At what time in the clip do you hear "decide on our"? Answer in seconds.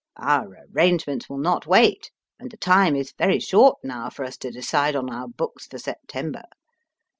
4.49-5.27